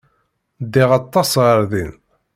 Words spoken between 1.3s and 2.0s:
ɣer din.